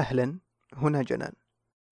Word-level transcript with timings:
أهلا. 0.00 0.38
هنا 0.76 1.02
جنان. 1.02 1.32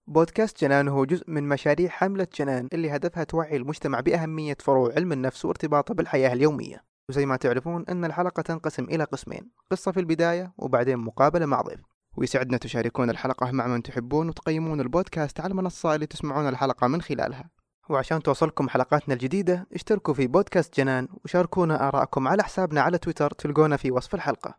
بودكاست 0.06 0.60
جنان 0.60 0.88
هو 0.88 1.04
جزء 1.04 1.30
من 1.30 1.48
مشاريع 1.48 1.88
حملة 1.88 2.26
جنان 2.38 2.68
اللي 2.72 2.90
هدفها 2.96 3.24
توعي 3.24 3.56
المجتمع 3.56 4.00
بأهمية 4.00 4.56
فروع 4.60 4.92
علم 4.94 5.12
النفس 5.12 5.44
وارتباطه 5.44 5.94
بالحياة 5.94 6.32
اليومية. 6.32 6.84
وزي 7.08 7.26
ما 7.26 7.36
تعرفون 7.36 7.84
أن 7.88 8.04
الحلقة 8.04 8.42
تنقسم 8.42 8.84
إلى 8.84 9.04
قسمين 9.04 9.50
قصة 9.70 9.92
في 9.92 10.00
البداية 10.00 10.52
وبعدين 10.58 10.98
مقابلة 10.98 11.46
مع 11.46 11.60
ضيف. 11.60 11.80
ويسعدنا 12.16 12.56
تشاركون 12.56 13.10
الحلقة 13.10 13.50
مع 13.50 13.66
من 13.66 13.82
تحبون 13.82 14.28
وتقيمون 14.28 14.80
البودكاست 14.80 15.40
على 15.40 15.50
المنصة 15.50 15.94
اللي 15.94 16.06
تسمعون 16.06 16.48
الحلقة 16.48 16.86
من 16.86 17.02
خلالها. 17.02 17.50
وعشان 17.88 18.22
توصلكم 18.22 18.68
حلقاتنا 18.68 19.14
الجديدة 19.14 19.66
اشتركوا 19.74 20.14
في 20.14 20.26
بودكاست 20.26 20.76
جنان 20.76 21.08
وشاركونا 21.24 21.88
آراءكم 21.88 22.28
على 22.28 22.42
حسابنا 22.42 22.80
على 22.80 22.98
تويتر 22.98 23.30
تلقونا 23.30 23.76
في 23.76 23.90
وصف 23.90 24.14
الحلقة. 24.14 24.58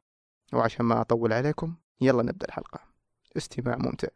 وعشان 0.54 0.86
ما 0.86 1.02
أطول 1.02 1.34
عليكم 1.34 1.76
يلا 2.02 2.24
نبدأ 2.24 2.48
الحلقة. 2.48 2.89
استماع 3.40 3.76
ممتع. 3.78 4.08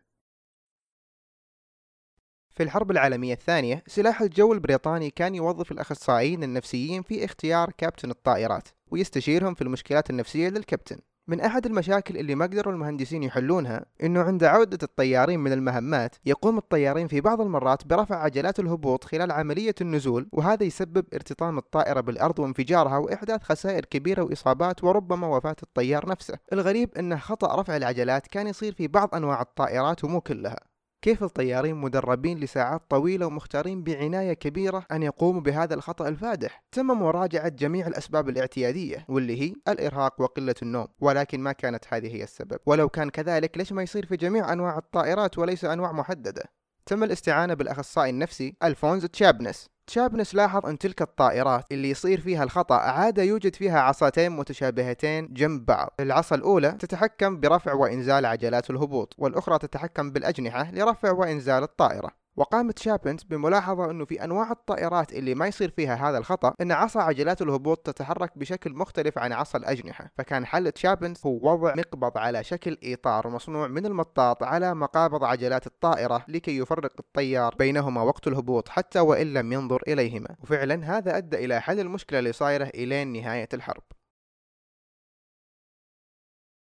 في 2.49 2.63
الحرب 2.63 2.91
العالمية 2.91 3.33
الثانية 3.33 3.83
سلاح 3.87 4.21
الجو 4.21 4.53
البريطاني 4.53 5.09
كان 5.09 5.35
يوظف 5.35 5.71
الأخصائيين 5.71 6.43
النفسيين 6.43 7.01
في 7.01 7.25
اختيار 7.25 7.71
كابتن 7.71 8.09
الطائرات 8.11 8.67
ويستشيرهم 8.91 9.53
في 9.53 9.61
المشكلات 9.61 10.09
النفسية 10.09 10.49
للكابتن. 10.49 10.99
من 11.27 11.41
أحد 11.41 11.65
المشاكل 11.65 12.17
اللي 12.17 12.35
ما 12.35 12.45
قدروا 12.45 12.73
المهندسين 12.73 13.23
يحلونها 13.23 13.85
إنه 14.03 14.21
عند 14.21 14.43
عودة 14.43 14.77
الطيارين 14.83 15.39
من 15.39 15.51
المهمات 15.51 16.15
يقوم 16.25 16.57
الطيارين 16.57 17.07
في 17.07 17.21
بعض 17.21 17.41
المرات 17.41 17.87
برفع 17.87 18.15
عجلات 18.15 18.59
الهبوط 18.59 19.03
خلال 19.03 19.31
عملية 19.31 19.75
النزول 19.81 20.29
وهذا 20.31 20.63
يسبب 20.63 21.05
ارتطام 21.13 21.57
الطائرة 21.57 22.01
بالأرض 22.01 22.39
وانفجارها 22.39 22.97
وإحداث 22.97 23.43
خسائر 23.43 23.85
كبيرة 23.85 24.23
وإصابات 24.23 24.83
وربما 24.83 25.27
وفاة 25.27 25.55
الطيار 25.63 26.09
نفسه. 26.09 26.37
الغريب 26.53 26.97
أن 26.97 27.19
خطأ 27.19 27.61
رفع 27.61 27.77
العجلات 27.77 28.27
كان 28.27 28.47
يصير 28.47 28.73
في 28.73 28.87
بعض 28.87 29.15
أنواع 29.15 29.41
الطائرات 29.41 30.03
ومو 30.03 30.21
كلها. 30.21 30.72
كيف 31.03 31.23
الطيارين 31.23 31.75
مدربين 31.75 32.39
لساعات 32.39 32.81
طويلة 32.89 33.25
ومختارين 33.25 33.83
بعناية 33.83 34.33
كبيرة 34.33 34.85
أن 34.91 35.03
يقوموا 35.03 35.41
بهذا 35.41 35.73
الخطأ 35.73 36.07
الفادح؟ 36.07 36.63
تم 36.71 36.85
مراجعة 36.87 37.49
جميع 37.49 37.87
الأسباب 37.87 38.29
الاعتيادية 38.29 39.05
واللي 39.09 39.41
هي 39.41 39.53
الإرهاق 39.67 40.21
وقلة 40.21 40.55
النوم 40.61 40.87
ولكن 40.99 41.39
ما 41.39 41.51
كانت 41.51 41.85
هذه 41.89 42.15
هي 42.15 42.23
السبب. 42.23 42.59
ولو 42.65 42.89
كان 42.89 43.09
كذلك 43.09 43.57
ليش 43.57 43.71
ما 43.71 43.83
يصير 43.83 44.05
في 44.05 44.15
جميع 44.15 44.53
أنواع 44.53 44.77
الطائرات 44.77 45.37
وليس 45.37 45.65
أنواع 45.65 45.91
محددة؟ 45.91 46.43
تم 46.85 47.03
الاستعانة 47.03 47.53
بالأخصائي 47.53 48.09
النفسي 48.09 48.55
ألفونز 48.63 49.05
تشابنس. 49.05 49.69
تشابنس 49.87 50.35
لاحظ 50.35 50.65
أن 50.65 50.77
تلك 50.77 51.01
الطائرات 51.01 51.65
اللي 51.71 51.89
يصير 51.89 52.21
فيها 52.21 52.43
الخطأ 52.43 52.75
عادة 52.75 53.23
يوجد 53.23 53.55
فيها 53.55 53.79
عصاتين 53.79 54.31
متشابهتين 54.31 55.33
جنب 55.33 55.65
بعض. 55.65 55.93
العصا 55.99 56.35
الأولى 56.35 56.71
تتحكم 56.71 57.39
برفع 57.39 57.73
وإنزال 57.73 58.25
عجلات 58.25 58.69
الهبوط 58.69 59.15
والأخرى 59.17 59.57
تتحكم 59.57 60.11
بالأجنحة 60.11 60.71
لرفع 60.71 61.11
وإنزال 61.11 61.63
الطائرة. 61.63 62.22
وقامت 62.35 62.79
شابنت 62.79 63.25
بملاحظة 63.25 63.91
أنه 63.91 64.05
في 64.05 64.23
أنواع 64.23 64.51
الطائرات 64.51 65.13
اللي 65.13 65.35
ما 65.35 65.47
يصير 65.47 65.69
فيها 65.69 66.09
هذا 66.09 66.17
الخطأ 66.17 66.53
أن 66.61 66.71
عصا 66.71 67.01
عجلات 67.01 67.41
الهبوط 67.41 67.77
تتحرك 67.77 68.37
بشكل 68.37 68.73
مختلف 68.73 69.17
عن 69.17 69.33
عصا 69.33 69.57
الأجنحة. 69.57 70.11
فكان 70.17 70.45
حل 70.45 70.71
شابنت 70.75 71.25
هو 71.25 71.53
وضع 71.53 71.73
مقبض 71.75 72.17
على 72.17 72.43
شكل 72.43 72.77
إطار 72.83 73.29
مصنوع 73.29 73.67
من 73.67 73.85
المطاط 73.85 74.43
على 74.43 74.75
مقابض 74.75 75.23
عجلات 75.23 75.67
الطائرة 75.67 76.25
لكي 76.27 76.57
يفرق 76.57 76.93
الطيار 76.99 77.55
بينهما 77.59 78.01
وقت 78.01 78.27
الهبوط 78.27 78.69
حتى 78.69 78.99
وإن 78.99 79.33
لم 79.33 79.53
ينظر 79.53 79.83
إليهما. 79.87 80.35
وفعلا 80.39 80.97
هذا 80.97 81.17
أدى 81.17 81.45
إلى 81.45 81.61
حل 81.61 81.79
المشكلة 81.79 82.19
اللي 82.19 82.31
صايرة 82.31 82.65
إلين 82.75 83.13
نهاية 83.13 83.49
الحرب. 83.53 83.83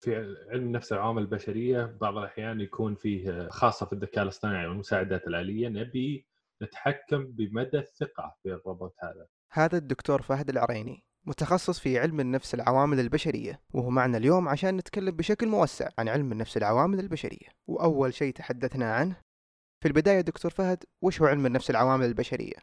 في 0.00 0.36
علم 0.50 0.72
نفس 0.72 0.92
العوامل 0.92 1.22
البشرية 1.22 1.96
بعض 2.00 2.16
الأحيان 2.16 2.60
يكون 2.60 2.94
فيه 2.94 3.48
خاصة 3.48 3.86
في 3.86 3.92
الذكاء 3.92 4.22
الاصطناعي 4.24 4.66
والمساعدات 4.66 5.27
الآلية 5.27 5.68
نبي 5.68 6.27
نتحكم 6.62 7.27
بمدى 7.27 7.78
الثقة 7.78 8.36
في 8.42 8.48
الروبوت 8.48 8.94
هذا. 8.98 9.26
هذا 9.50 9.78
الدكتور 9.78 10.22
فهد 10.22 10.48
العريني 10.48 11.04
متخصص 11.25 11.81
في 11.81 11.98
علم 11.98 12.20
النفس 12.20 12.54
العوامل 12.54 13.00
البشرية 13.00 13.60
وهو 13.75 13.91
معنا 13.91 14.19
اليوم 14.19 14.48
عشان 14.48 14.76
نتكلم 14.76 15.16
بشكل 15.16 15.47
موسع 15.47 15.88
عن 15.98 16.09
علم 16.09 16.32
النفس 16.32 16.56
العوامل 16.56 17.00
البشرية 17.00 17.48
وأول 17.66 18.15
شيء 18.15 18.32
تحدثنا 18.32 18.94
عنه 18.94 19.16
في 19.80 19.88
البداية 19.88 20.20
دكتور 20.20 20.50
فهد 20.50 20.84
وش 21.03 21.20
هو 21.20 21.26
علم 21.26 21.47
النفس 21.47 21.70
العوامل 21.70 22.06
البشرية؟ 22.06 22.56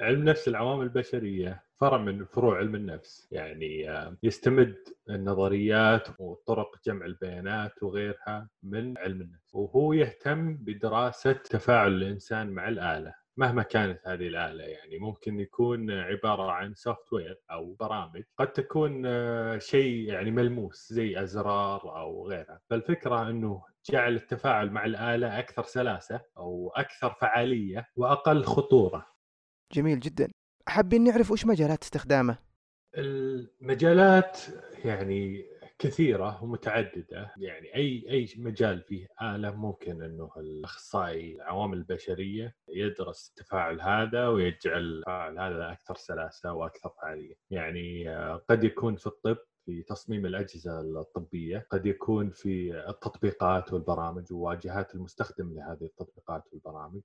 علم 0.00 0.24
نفس 0.24 0.48
العوامل 0.48 0.82
البشرية 0.82 1.62
فرع 1.80 1.98
من 1.98 2.24
فروع 2.24 2.58
علم 2.58 2.74
النفس. 2.74 3.28
يعني 3.30 3.86
يستمد 4.22 4.76
النظريات 5.10 6.20
وطرق 6.20 6.70
جمع 6.86 7.06
البيانات 7.06 7.82
وغيرها 7.82 8.48
من 8.62 8.98
علم 8.98 9.20
النفس. 9.20 9.54
وهو 9.54 9.92
يهتم 9.92 10.56
بدراسة 10.56 11.32
تفاعل 11.32 11.92
الإنسان 11.92 12.50
مع 12.50 12.68
الآلة 12.68 13.14
مهما 13.36 13.62
كانت 13.62 14.00
هذه 14.06 14.28
الآلة. 14.28 14.64
يعني 14.64 14.98
ممكن 14.98 15.40
يكون 15.40 15.90
عبارة 15.90 16.50
عن 16.50 16.74
سوفت 16.74 17.12
وير 17.12 17.40
أو 17.50 17.74
برامج 17.74 18.22
قد 18.38 18.52
تكون 18.52 19.02
شيء 19.60 20.08
يعني 20.08 20.30
ملموس 20.30 20.92
زي 20.92 21.22
أزرار 21.22 21.96
أو 22.00 22.28
غيرها. 22.28 22.60
فالفكرة 22.70 23.30
أنه 23.30 23.62
جعل 23.90 24.14
التفاعل 24.14 24.70
مع 24.70 24.84
الآلة 24.84 25.38
أكثر 25.38 25.62
سلاسة 25.62 26.20
أو 26.36 26.72
أكثر 26.76 27.10
فعالية 27.20 27.88
وأقل 27.96 28.44
خطورة. 28.44 29.06
جميل 29.72 30.00
جدا. 30.00 30.33
حابين 30.68 31.04
نعرف 31.04 31.30
وش 31.30 31.46
مجالات 31.46 31.82
استخدامه؟ 31.82 32.38
المجالات 32.98 34.40
يعني 34.84 35.46
كثيرة 35.78 36.44
ومتعددة. 36.44 37.32
يعني 37.36 37.74
أي 37.74 38.04
أي 38.10 38.28
مجال 38.36 38.82
فيه 38.82 39.06
آلة 39.22 39.50
ممكن 39.50 40.02
أنه 40.02 40.30
الأخصائي 40.36 41.34
العوامل 41.36 41.78
البشرية 41.78 42.56
يدرس 42.68 43.28
التفاعل 43.28 43.80
هذا 43.80 44.28
ويجعل 44.28 44.82
التفاعل 44.98 45.38
هذا 45.38 45.72
أكثر 45.72 45.94
سلاسة 45.94 46.52
وأكثر 46.52 46.90
فعالية. 47.02 47.34
يعني 47.50 48.16
قد 48.48 48.64
يكون 48.64 48.96
في 48.96 49.06
الطب 49.06 49.36
في 49.66 49.82
تصميم 49.82 50.26
الأجهزة 50.26 50.80
الطبية، 50.80 51.66
قد 51.70 51.86
يكون 51.86 52.30
في 52.30 52.84
التطبيقات 52.88 53.72
والبرامج 53.72 54.32
وواجهات 54.32 54.94
المستخدم 54.94 55.54
لهذه 55.54 55.84
التطبيقات 55.84 56.42
والبرامج 56.52 57.02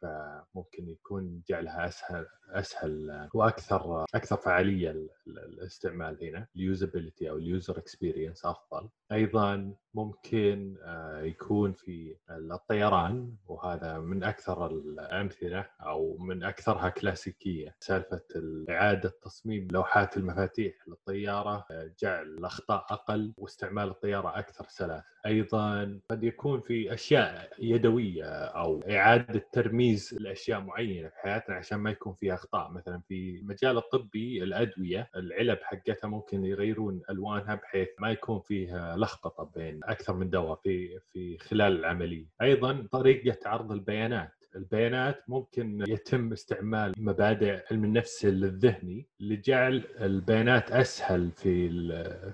فممكن 0.00 0.88
يكون 0.88 1.42
جعلها 1.48 1.86
أسهل 1.88 2.26
أسهل 2.48 3.28
وأكثر 3.34 4.04
أكثر 4.14 4.36
فعالية 4.36 4.96
الاستعمال 5.26 6.24
هنا 6.24 6.46
ال 6.56 6.63
usability 6.63 7.30
أو 7.30 7.36
ال 7.36 7.44
user 7.44 7.78
experience 7.78 8.44
أفضل. 8.44 8.88
أيضا 9.12 9.74
ممكن 9.94 10.76
يكون 11.22 11.72
في 11.72 12.16
الطيران 12.30 13.34
وهذا 13.46 13.98
من 13.98 14.24
أكثر 14.24 14.66
الأمثلة 14.66 15.66
أو 15.80 16.16
من 16.18 16.42
أكثرها 16.44 16.88
كلاسيكية 16.88 17.76
سالفة 17.80 18.22
إعادة 18.70 19.12
تصميم 19.22 19.68
لوحات 19.72 20.16
المفاتيح 20.16 20.74
للطيارة 20.88 21.66
جعل 22.02 22.26
الأخطاء 22.26 22.86
أقل 22.90 23.32
واستعمال 23.36 23.88
الطيارة 23.88 24.38
أكثر 24.38 24.64
سلاسه 24.68 25.04
أيضا 25.26 26.00
قد 26.10 26.24
يكون 26.24 26.60
في 26.60 26.94
أشياء 26.94 27.50
يدوية 27.58 28.24
أو 28.44 28.80
إعادة 28.90 29.42
ترميز 29.52 30.14
لأشياء 30.20 30.60
معينة 30.60 31.08
في 31.08 31.14
حياتنا 31.16 31.56
عشان 31.56 31.78
ما 31.78 31.90
يكون 31.90 32.12
فيها 32.12 32.34
أخطاء. 32.34 32.70
مثلا 32.70 33.00
في 33.08 33.38
المجال 33.42 33.76
الطبي 33.76 34.42
الأدوية 34.42 35.10
العلب 35.16 35.58
حقتها 35.62 36.08
ممكن 36.08 36.44
يغيرون 36.44 37.00
ألوانها 37.10 37.54
بحيث 37.54 37.88
ما 37.98 38.10
يكون 38.10 38.40
فيها 38.40 38.96
لخبطة 38.96 39.50
بين 39.56 39.80
أكثر 39.84 40.14
من 40.14 40.30
دواء 40.30 40.60
في 40.62 40.98
في 41.12 41.38
خلال 41.38 41.78
العملية. 41.80 42.26
أيضا 42.42 42.86
طريقة 42.92 43.38
عرض 43.48 43.72
البيانات. 43.72 44.30
البيانات 44.56 45.24
ممكن 45.28 45.84
يتم 45.88 46.32
استعمال 46.32 46.94
مبادئ 46.98 47.62
علم 47.70 47.84
النفس 47.84 48.24
الذهني 48.24 49.08
لجعل 49.20 49.84
البيانات 50.00 50.72
أسهل 50.72 51.30
في 51.30 51.70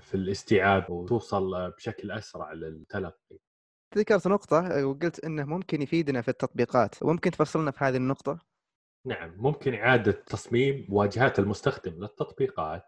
في 0.01 0.15
الاستيعاب 0.15 0.91
وتوصل 0.91 1.71
بشكل 1.71 2.11
أسرع 2.11 2.53
للتلقي. 2.53 3.39
ذكرت 3.97 4.27
نقطة 4.27 4.87
وقلت 4.87 5.25
إنه 5.25 5.45
ممكن 5.45 5.83
يفيدنا 5.83 6.23
في 6.23 6.29
التطبيقات، 6.29 7.05
ممكن 7.05 7.31
تفصلنا 7.31 7.71
في 7.71 7.85
هذه 7.85 7.97
النقطة؟ 7.97 8.39
نعم، 9.07 9.35
ممكن 9.37 9.75
إعادة 9.75 10.13
تصميم 10.13 10.87
واجهات 10.89 11.39
المستخدم 11.39 11.93
للتطبيقات 11.93 12.85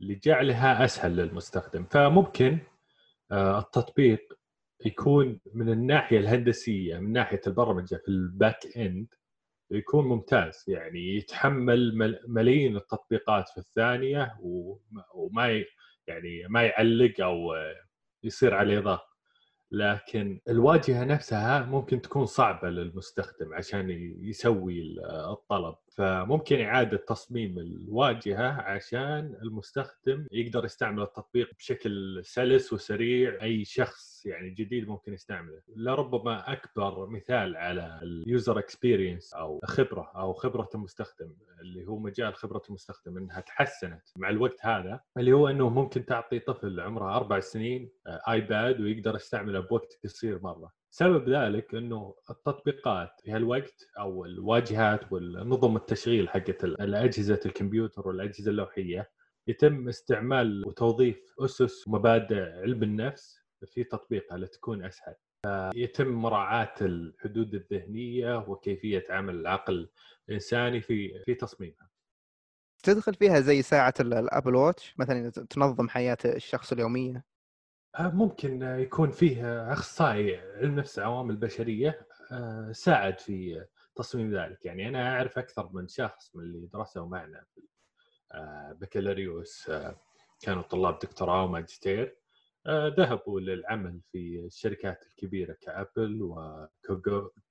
لجعلها 0.00 0.84
أسهل 0.84 1.16
للمستخدم، 1.16 1.84
فممكن 1.84 2.58
التطبيق 3.32 4.39
يكون 4.84 5.40
من 5.54 5.68
الناحية 5.68 6.18
الهندسية 6.18 6.98
من 6.98 7.12
ناحية 7.12 7.40
البرمجة 7.46 7.96
في 7.96 8.08
ال 8.08 8.22
back 8.22 8.76
end 8.76 9.06
يكون 9.70 10.04
ممتاز. 10.04 10.64
يعني 10.68 11.16
يتحمل 11.16 12.18
ملايين 12.28 12.76
التطبيقات 12.76 13.48
في 13.48 13.58
الثانية 13.58 14.36
وما 15.14 15.64
يعني 16.06 16.44
ما 16.48 16.62
يعلق 16.62 17.20
أو 17.20 17.54
يصير 18.24 18.54
عليه 18.54 18.80
ضغط. 18.80 19.06
لكن 19.72 20.40
الواجهة 20.48 21.04
نفسها 21.04 21.62
ممكن 21.64 22.00
تكون 22.02 22.26
صعبة 22.26 22.68
للمستخدم 22.68 23.54
عشان 23.54 23.90
يسوي 24.20 24.96
الطلب. 25.30 25.74
فممكن 25.96 26.60
إعادة 26.60 26.96
تصميم 26.96 27.58
الواجهة 27.58 28.48
عشان 28.60 29.34
المستخدم 29.42 30.26
يقدر 30.32 30.64
يستعمل 30.64 31.02
التطبيق 31.02 31.54
بشكل 31.58 32.20
سلس 32.24 32.72
وسريع. 32.72 33.42
أي 33.42 33.64
شخص 33.64 34.26
يعني 34.26 34.50
جديد 34.50 34.88
ممكن 34.88 35.12
يستعمله. 35.14 35.60
لربما 35.76 36.52
أكبر 36.52 37.06
مثال 37.06 37.56
على 37.56 38.00
ال 38.02 38.13
user 38.13 38.58
experience 38.58 39.34
أو 39.34 39.60
خبرة 39.64 40.12
أو 40.16 40.32
خبرة 40.32 40.68
المستخدم 40.74 41.34
اللي 41.60 41.86
هو 41.86 41.98
مجال 41.98 42.34
خبرة 42.34 42.62
المستخدم 42.68 43.16
أنها 43.18 43.40
تحسنت 43.40 44.02
مع 44.16 44.30
الوقت 44.30 44.56
هذا 44.60 45.00
اللي 45.18 45.32
هو 45.32 45.48
أنه 45.48 45.68
ممكن 45.68 46.04
تعطي 46.06 46.38
طفل 46.38 46.80
عمره 46.80 47.16
أربع 47.16 47.40
سنين 47.40 47.90
آيباد 48.28 48.80
ويقدر 48.80 49.14
يستعمله 49.16 49.60
بوقت 49.60 49.98
قصير 50.04 50.40
مرة. 50.42 50.79
سبب 50.90 51.28
ذلك 51.28 51.74
إنه 51.74 52.14
التطبيقات 52.30 53.10
في 53.24 53.30
هالوقت 53.30 53.86
أو 53.98 54.24
الواجهات 54.24 55.12
والنظم 55.12 55.76
التشغيل 55.76 56.28
حقت 56.28 56.64
الأجهزة 56.64 57.40
الكمبيوتر 57.46 58.08
والأجهزة 58.08 58.50
اللوحية 58.50 59.10
يتم 59.46 59.88
استعمال 59.88 60.66
وتوظيف 60.66 61.18
أسس 61.40 61.88
ومبادئ 61.88 62.42
علم 62.42 62.82
النفس 62.82 63.40
في 63.66 63.84
تطبيقها 63.84 64.38
لتكون 64.38 64.84
أسهل. 64.84 65.14
يتم 65.74 66.08
مراعاة 66.08 66.74
الحدود 66.80 67.54
الذهنية 67.54 68.38
وكيفية 68.48 69.04
عمل 69.10 69.34
العقل 69.34 69.88
الإنساني 70.28 70.80
في 70.80 71.22
في 71.24 71.34
تصميمها. 71.34 71.90
تدخل 72.82 73.14
فيها 73.14 73.40
زي 73.40 73.62
ساعة 73.62 73.94
الأبل 74.00 74.54
واتش 74.54 74.94
مثلا 74.98 75.30
تنظم 75.30 75.88
حياة 75.88 76.18
الشخص 76.24 76.72
اليومية 76.72 77.24
ممكن 77.98 78.62
يكون 78.62 79.10
فيه 79.10 79.72
أخصائي 79.72 80.36
علم 80.36 80.74
نفس 80.74 80.98
عوامل 80.98 81.36
بشريه 81.36 82.06
آه، 82.32 82.72
ساعد 82.72 83.20
في 83.20 83.64
تصميم 83.96 84.36
ذلك. 84.36 84.64
يعني 84.64 84.88
أنا 84.88 85.14
أعرف 85.16 85.38
أكثر 85.38 85.70
من 85.72 85.88
شخص 85.88 86.36
من 86.36 86.44
اللي 86.44 86.66
درسوا 86.66 87.06
معنا 87.06 87.44
في 87.54 87.60
آه، 88.32 88.76
بكالوريوس 88.80 89.70
كانوا 90.40 90.62
طلاب 90.62 90.98
دكتوراه 90.98 91.44
وماجستير. 91.44 92.16
ذهبوا 92.68 93.40
للعمل 93.40 94.00
في 94.12 94.44
الشركات 94.46 95.06
الكبيرة 95.06 95.56
كأبل 95.60 96.22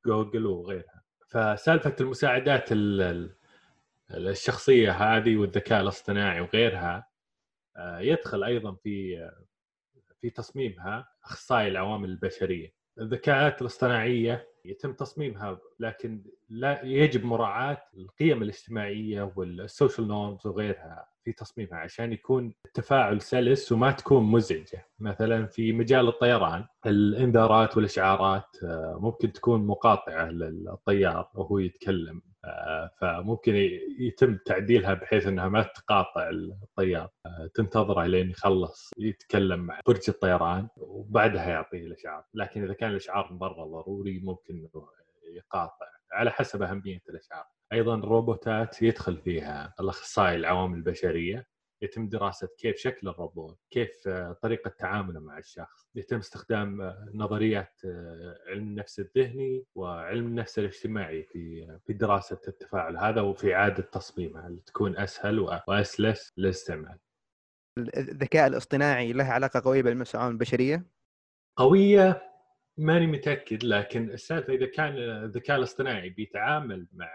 وجوجل 0.06 0.46
وغيرها. 0.46 1.04
فسالفة 1.28 1.96
المساعدات 2.02 2.70
الشخصية 4.12 4.92
هذه 4.92 5.38
والذكاء 5.38 5.82
الاصطناعي 5.82 6.42
وغيرها 6.42 7.08
يدخل 7.80 8.44
أيضا 8.44 8.76
في 8.76 9.30
في 10.22 10.30
تصميمها 10.30 11.08
أخصائي 11.26 11.68
العوامل 11.68 12.10
البشرية. 12.10 12.74
الذكاءات 13.00 13.62
الاصطناعية 13.62 14.48
يتم 14.66 14.94
تصميمها 14.94 15.60
لكن 15.80 16.24
لا 16.50 16.86
يجب 16.86 17.26
مراعاة 17.26 17.82
القيم 17.98 18.42
الاجتماعية 18.44 19.34
والسوشيال 19.36 20.08
نورمز 20.08 20.48
وغيرها 20.48 21.08
في 21.24 21.32
تصميمها 21.32 21.78
عشان 21.78 22.14
يكون 22.14 22.54
التفاعل 22.66 23.22
سلس 23.22 23.72
وما 23.72 23.92
تكون 23.92 24.24
مزعجة 24.24 24.88
مثلا 25.00 25.46
في 25.46 25.74
مجال 25.74 26.08
الطيران 26.08 26.66
الإنذارات 26.86 27.78
والإشعارات 27.78 28.58
آه، 28.64 28.98
ممكن 29.02 29.34
تكون 29.34 29.68
مقاطعة 29.68 30.26
للطيار 30.30 31.30
وهو 31.36 31.60
يتكلم 31.60 32.22
فممكن 33.02 33.56
يتم 34.00 34.38
تعديلها 34.46 34.94
بحيث 34.94 35.28
إنها 35.28 35.50
ما 35.50 35.64
تقاطع 35.64 36.30
الطيار. 36.30 37.10
آه، 37.26 37.50
تنتظره 37.56 38.06
لين 38.06 38.30
يخلص 38.30 38.92
يتكلم 38.98 39.60
مع 39.60 39.80
برج 39.88 40.02
الطيران 40.10 40.68
وبعدها 40.78 41.50
يعطيه 41.50 41.88
الأشعار. 41.88 42.24
لكن 42.34 42.64
إذا 42.64 42.74
كان 42.74 42.92
الأشعار 42.92 43.34
مره 43.34 43.66
ضروري 43.66 44.20
ممكن 44.20 44.68
يقاطع 45.34 45.86
على 46.12 46.32
حسب 46.32 46.62
أهمية 46.62 47.02
الأشعار. 47.10 47.46
أيضا 47.74 47.96
الروبوتات 47.96 48.82
يدخل 48.82 49.18
فيها 49.18 49.74
الأخصائي 49.80 50.36
العوامل 50.36 50.78
البشرية. 50.78 51.48
يتم 51.82 52.10
دراسة 52.10 52.50
كيف 52.58 52.78
شكل 52.78 53.08
الروبوت، 53.08 53.60
كيف 53.72 54.08
آه، 54.08 54.34
طريقة 54.42 54.70
تعامله 54.70 55.20
مع 55.20 55.38
الشخص، 55.38 55.90
يتم 55.96 56.18
استخدام 56.18 56.82
آه، 56.82 57.10
نظريات 57.14 57.82
آه، 57.86 58.38
علم 58.48 58.68
النفس 58.68 59.00
الذهني 59.00 59.66
وعلم 59.76 60.28
النفس 60.28 60.60
الاجتماعي 60.60 61.24
في 61.24 61.68
في 61.86 61.94
دراسة 61.94 62.42
التفاعل 62.48 62.98
هذا 62.98 63.22
وفي 63.22 63.56
إعادة 63.56 63.84
تصميمها 63.84 64.50
لتكون 64.50 64.98
أسهل 64.98 65.40
وأسلس 65.40 66.34
للاستعمال. 66.38 67.00
الذكاء 67.78 68.48
الاصطناعي 68.48 69.14
له 69.14 69.24
علاقة 69.24 69.62
قوية 69.66 69.82
العوامل 69.82 70.34
البشرية؟ 70.34 70.86
قوية 71.58 72.30
ماني 72.78 73.08
متأكد 73.08 73.64
لكن 73.64 74.12
السالفه 74.12 74.54
إذا 74.54 74.66
كان 74.66 74.98
الذكاء 74.98 75.58
الاصطناعي 75.58 76.10
بيتعامل 76.10 76.88
مع 76.94 77.10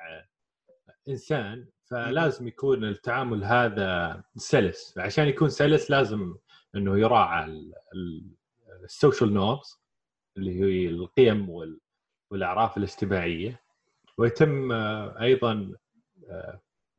إنسان 1.09 1.67
فلازم 1.91 2.49
يكون 2.49 2.85
التعامل 2.85 3.45
هذا 3.45 4.23
سلس. 4.37 4.99
عشان 4.99 5.29
يكون 5.29 5.49
سلس 5.49 5.91
لازم 5.91 6.37
إنه 6.75 6.99
يراعى 6.99 7.73
ال 8.85 8.92
social 8.92 9.35
norms 9.35 9.81
اللي 10.37 10.61
هي 10.61 10.89
القيم 10.89 11.51
والأعراف 12.31 12.77
الاجتماعية. 12.77 13.61
ويتم 14.19 14.73
أيضا 14.73 15.73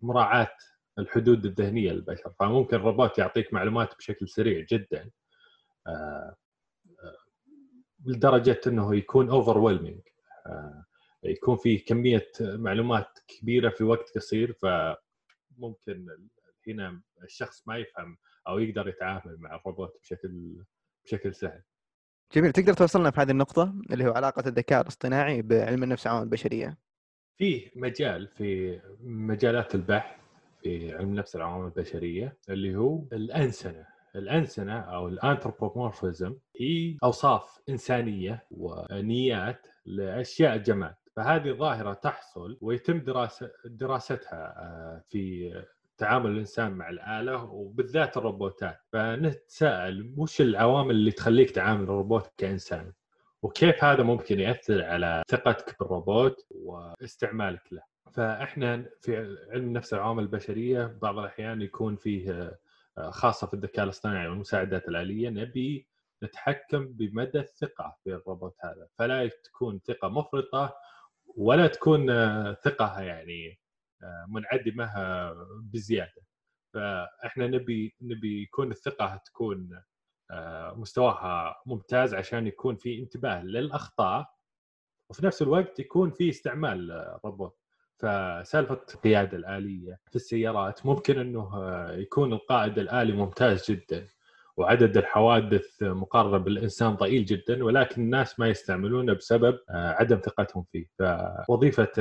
مراعاة 0.01 0.51
الحدود 0.99 1.45
الذهنية 1.45 1.91
للبشر. 1.91 2.33
فممكن 2.39 2.75
الروبوت 2.75 3.17
يعطيك 3.17 3.53
معلومات 3.53 3.97
بشكل 3.97 4.29
سريع 4.29 4.65
جدا 4.69 5.09
لدرجة 8.05 8.61
إنه 8.67 8.95
يكون 8.95 9.29
اوفر 9.29 9.57
يكون 11.25 11.57
في 11.57 11.77
كمية 11.77 12.31
معلومات 12.41 13.19
كبيرة 13.27 13.69
في 13.69 13.83
وقت 13.83 14.09
قصير 14.15 14.53
فممكن 14.53 16.07
هنا 16.67 17.01
الشخص 17.23 17.67
ما 17.67 17.77
يفهم 17.77 18.17
أو 18.47 18.59
يقدر 18.59 18.87
يتعامل 18.87 19.37
مع 19.39 19.55
الروبوت 19.55 19.97
بشكل 20.01 20.55
بشكل 21.05 21.35
سهل. 21.35 21.61
جميل 22.33 22.51
تقدر 22.51 22.73
توصلنا 22.73 23.11
في 23.11 23.21
هذه 23.21 23.31
النقطة 23.31 23.75
اللي 23.91 24.05
هو 24.05 24.11
علاقة 24.11 24.47
الذكاء 24.47 24.81
الاصطناعي 24.81 25.41
بعلم 25.41 25.83
النفس 25.83 26.05
والعوامل 26.05 26.25
البشرية. 26.25 26.77
في 27.37 27.71
مجال 27.75 28.27
في 28.27 28.79
مجالات 29.03 29.75
البحث 29.75 30.19
في 30.63 30.95
علم 30.95 31.09
النفس 31.09 31.35
والعوامل 31.35 31.65
البشرية 31.65 32.37
اللي 32.49 32.75
هو 32.75 33.03
الأنسنة 33.13 33.85
الأنسنة 34.15 34.79
أو 34.79 35.07
الأنثروبومورفيزم 35.07 36.35
هي 36.59 36.97
أوصاف 37.03 37.59
إنسانية 37.69 38.47
ونيات 38.51 39.67
لأشياء 39.85 40.57
جماد 40.57 40.95
فهذه 41.15 41.51
ظاهرة 41.51 41.93
تحصل 41.93 42.57
ويتم 42.61 42.99
دراسه 42.99 43.51
دراستها 43.65 44.53
آه، 44.57 45.03
في 45.09 45.53
تعامل 45.97 46.31
الإنسان 46.31 46.71
مع 46.71 46.89
الآلة 46.89 47.43
وبالذات 47.43 48.17
الروبوتات. 48.17 48.79
فنتساءل 48.91 50.13
وش 50.17 50.41
العوامل 50.41 50.91
اللي 50.91 51.11
تخليك 51.11 51.51
تعامل 51.51 51.83
الروبوت 51.83 52.31
كإنسان؟ 52.37 52.93
وكيف 53.41 53.83
هذا 53.83 54.03
ممكن 54.03 54.39
يأثر 54.39 54.83
على 54.83 55.23
ثقتك 55.27 55.79
بالروبوت 55.79 56.45
واستعمالك 56.49 57.73
له؟ 57.73 57.81
فإحنا 58.11 58.85
في 59.01 59.17
علم 59.51 59.67
النفس 59.67 59.93
العوامل 59.93 60.23
البشرية 60.23 60.97
بعض 61.01 61.19
الأحيان 61.19 61.61
يكون 61.61 61.95
فيه 61.95 62.57
آه، 62.97 63.09
خاصة 63.09 63.47
في 63.47 63.53
الذكاء 63.53 63.85
الاصطناعي 63.85 64.27
والمساعدات 64.27 64.87
الآلية 64.87 65.29
نبي 65.29 65.87
نتحكم 66.23 66.87
بمدى 66.87 67.39
الثقة 67.39 67.97
في 68.03 68.09
الروبوت 68.09 68.55
هذا. 68.59 68.87
فلا 68.97 69.29
تكون 69.43 69.79
ثقة 69.87 70.09
مفرطة 70.09 70.75
ولا 71.35 71.67
تكون 71.67 72.09
آه، 72.09 72.53
ثقة 72.63 73.01
يعني 73.01 73.59
آه، 74.03 74.25
منعدمة 74.29 74.91
بزيادة. 75.73 76.21
فإحنا 76.73 77.47
نبي 77.47 77.95
نبي 78.01 78.43
يكون 78.43 78.71
الثقة 78.71 79.21
تكون 79.25 79.81
آه، 80.31 80.73
مستواها 80.77 81.55
ممتاز 81.65 82.13
عشان 82.13 82.47
يكون 82.47 82.75
في 82.75 82.99
انتباه 82.99 83.43
للأخطاء 83.43 84.29
وفي 85.09 85.25
نفس 85.25 85.41
الوقت 85.41 85.79
يكون 85.79 86.11
في 86.11 86.29
استعمال 86.29 86.91
روبوت 87.25 87.57
فسالفة 87.99 88.81
القيادة 88.95 89.37
الآلية 89.37 89.99
في 90.09 90.15
السيارات 90.15 90.85
ممكن 90.85 91.19
إنه 91.19 91.49
يكون 91.91 92.33
القائد 92.33 92.79
الآلي 92.79 93.11
ممتاز 93.13 93.71
جدا. 93.71 94.07
وعدد 94.57 94.97
الحوادث 94.97 95.83
مقارنة 95.83 96.37
بالإنسان 96.37 96.95
ضئيل 96.95 97.25
جدا 97.25 97.63
ولكن 97.63 98.01
الناس 98.01 98.39
ما 98.39 98.47
يستعملونه 98.47 99.13
بسبب 99.13 99.59
آه، 99.69 99.91
عدم 99.91 100.19
ثقتهم 100.19 100.65
فيه 100.71 100.85
فوظيفة 101.47 101.91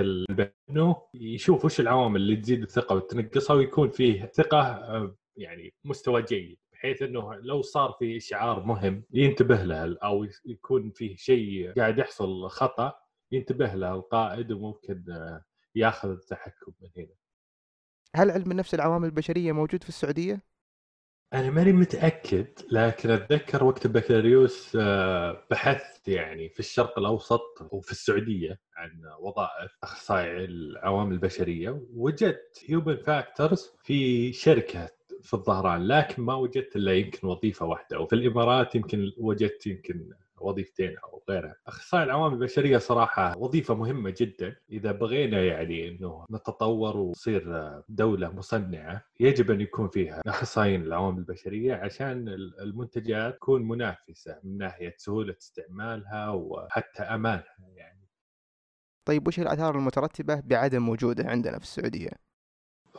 انه 0.70 1.02
يشوف 1.14 1.64
وش 1.64 1.80
العوامل 1.80 2.20
اللي 2.20 2.36
تزيد 2.36 2.62
الثقة 2.62 2.96
وتنقصها 2.96 3.56
ويكون 3.56 3.90
فيه 3.90 4.26
ثقة 4.26 4.60
آه، 4.60 5.16
يعني 5.36 5.74
مستوى 5.84 6.22
جيد 6.22 6.58
بحيث 6.72 7.02
إنه 7.02 7.34
لو 7.34 7.62
صار 7.62 7.96
في 7.98 8.16
اشعار 8.16 8.64
مهم 8.64 9.04
ينتبه 9.10 9.62
له 9.64 9.96
أو 10.04 10.26
يكون 10.44 10.90
فيه 10.90 11.16
شيء 11.16 11.72
قاعد 11.72 11.98
يحصل 11.98 12.48
خطأ 12.48 12.92
ينتبه 13.32 13.74
له 13.74 13.94
القائد 13.94 14.52
وممكن 14.52 15.04
آه، 15.10 15.44
ياخذ 15.74 16.10
التحكم 16.10 16.72
من 16.80 16.88
هنا. 16.96 17.14
هل 18.16 18.30
علم 18.30 18.50
النفس 18.50 18.74
العوامل 18.74 19.06
البشرية 19.06 19.52
موجود 19.52 19.82
في 19.82 19.88
السعودية؟ 19.88 20.53
أنا 21.34 21.50
ماني 21.50 21.72
متأكد 21.72 22.46
لكن 22.70 23.10
أتذكر 23.10 23.64
وقت 23.64 23.86
البكالوريوس 23.86 24.76
آه، 24.80 25.46
بحثت 25.50 26.08
يعني 26.08 26.48
في 26.48 26.60
الشرق 26.60 26.98
الأوسط 26.98 27.68
وفي 27.70 27.92
السعودية 27.92 28.60
عن 28.76 28.90
وظائف 29.20 29.78
أخصائي 29.82 30.44
العوامل 30.44 31.12
البشرية 31.12 31.80
وجدت 31.94 32.64
هيومن 32.66 32.96
فاكتورز 32.96 33.72
في 33.82 34.32
شركة 34.32 34.90
في 35.22 35.34
الظهران 35.34 35.86
لكن 35.86 36.22
ما 36.22 36.34
وجدت 36.34 36.76
إلا 36.76 36.92
يمكن 36.92 37.28
وظيفة 37.28 37.66
واحدة 37.66 38.00
وفي 38.00 38.12
الإمارات 38.12 38.74
يمكن 38.74 39.12
وجدت 39.18 39.66
يمكن 39.66 40.10
وظيفتين 40.44 40.96
أو 40.98 41.22
غيرها. 41.30 41.54
أخصائي 41.66 42.04
العوامل 42.04 42.34
البشرية 42.34 42.78
صراحة 42.78 43.38
وظيفة 43.38 43.74
مهمة 43.74 44.14
جدا 44.18 44.56
إذا 44.70 44.92
بغينا 44.92 45.44
يعني 45.44 45.88
إنه 45.88 46.24
نتطور 46.30 46.96
ونصير 46.96 47.44
دولة 47.88 48.32
مصنعة 48.32 49.04
يجب 49.20 49.50
أن 49.50 49.60
يكون 49.60 49.88
فيها 49.88 50.20
أخصائيين 50.26 50.82
العوامل 50.82 51.18
البشرية 51.18 51.74
عشان 51.74 52.28
المنتجات 52.60 53.34
تكون 53.34 53.68
منافسة 53.68 54.40
من 54.44 54.58
ناحية 54.58 54.94
سهولة 54.98 55.34
استعمالها 55.40 56.30
وحتى 56.30 57.02
أمانها 57.02 57.44
يعني. 57.74 58.04
طيب 59.04 59.28
وش 59.28 59.38
الآثار 59.40 59.78
المترتبة 59.78 60.40
بعدم 60.44 60.88
وجوده 60.88 61.24
عندنا 61.28 61.58
في 61.58 61.64
السعودية؟ 61.64 62.23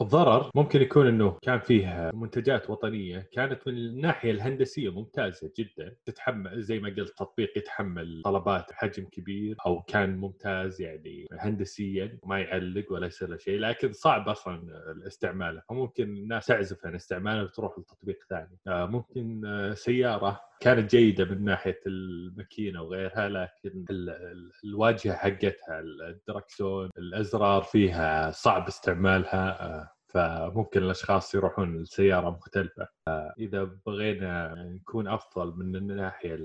الضرر 0.02 0.50
ممكن 0.56 0.82
يكون 0.82 1.08
إنه 1.08 1.38
كان 1.42 1.60
فيه 1.60 2.12
منتجات 2.14 2.70
وطنية 2.70 3.30
كانت 3.34 3.68
من 3.68 3.74
الناحية 3.74 4.32
الهندسية 4.32 4.90
ممتازة 4.90 5.52
جدا 5.58 5.96
تتحمل 6.06 6.62
زي 6.62 6.80
ما 6.80 6.90
قلت 6.90 7.18
تطبيق 7.18 7.58
يتحمل 7.58 8.22
طلبات 8.26 8.72
حجم 8.74 9.06
كبير 9.06 9.56
أو 9.66 9.82
كان 9.82 10.18
ممتاز 10.18 10.82
يعني 10.82 11.28
هندسيا 11.40 12.20
ما 12.26 12.40
يعلق 12.40 12.92
ولا 12.92 13.08
يصير 13.08 13.30
له 13.30 13.38
شيء 13.38 13.60
لكن 13.60 13.94
صعب 13.94 14.30
أصلا 14.30 14.62
استعماله 15.08 15.62
وممكن 15.70 16.04
الناس 16.04 16.46
تعزف 16.46 16.86
عن 16.86 16.96
استعماله 16.96 17.44
وتروح 17.44 17.80
لتطبيق 17.80 18.18
ثاني. 18.30 18.58
آه، 18.68 18.86
ممكن 18.86 19.46
آه، 19.46 19.74
سيارة 19.74 20.42
كانت 20.60 20.92
جيدة 20.96 21.26
من 21.26 21.44
ناحية 21.44 21.80
الماكينة 21.88 22.82
وغيرها 22.82 23.30
لكن 23.30 23.86
الواجهة 24.64 25.14
حقتها 25.16 25.80
الدركسون 25.80 26.90
الأزرار 26.98 27.62
فيها 27.64 28.32
صعب 28.32 28.68
استعمالها. 28.68 29.62
آه، 29.66 29.85
فممكن 30.16 30.84
الأشخاص 30.84 31.36
يروحون 31.36 31.82
لسيارة 31.82 32.30
مختلفة. 32.30 32.88
اذا 33.40 33.64
بغينا 33.64 34.56
نكون 34.56 35.08
أفضل 35.08 35.56
من 35.58 35.76
الناحية 35.76 36.36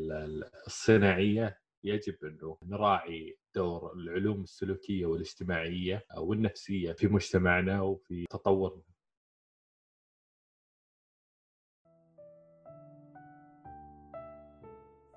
الصناعية 0.66 1.58
يجب 1.84 2.24
أنه 2.24 2.58
نراعي 2.62 3.38
دور 3.54 3.92
العلوم 3.92 4.42
السلوكية 4.42 5.06
والاجتماعية 5.06 6.04
والنفسية 6.18 6.92
في 6.92 7.06
مجتمعنا 7.08 7.80
وفي 7.80 8.24
تطورنا 8.30 8.82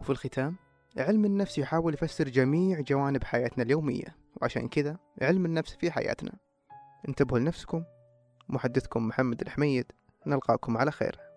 وفي 0.02 0.10
الختام 0.10 0.56
علم 0.98 1.26
النفس 1.26 1.58
يحاول 1.58 1.94
يفسر 1.94 2.30
جميع 2.30 2.82
جوانب 2.82 3.24
حياتنا 3.24 3.64
اليومية 3.64 4.16
وعشان 4.42 4.68
كذا 4.68 4.98
علم 5.22 5.46
النفس 5.46 5.76
في 5.76 5.92
حياتنا. 5.92 6.32
انتبهوا 7.08 7.40
لنفسكم. 7.40 7.84
محدثكم 8.50 9.08
محمد 9.08 9.42
الحميد. 9.42 9.92
نلقاكم 10.28 10.78
على 10.78 10.92
خير. 10.92 11.33